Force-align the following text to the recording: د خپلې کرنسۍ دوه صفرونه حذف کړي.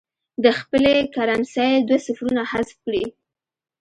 د 0.43 0.45
خپلې 0.59 0.95
کرنسۍ 1.15 1.71
دوه 1.87 1.99
صفرونه 2.05 2.41
حذف 2.51 2.75
کړي. 2.85 3.03